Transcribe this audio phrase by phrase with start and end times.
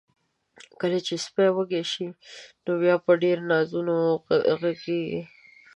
[0.79, 2.07] کله چې سپی وږي شي،
[2.63, 3.95] نو بیا په ډیرو نازونو
[4.61, 5.21] غږیږي.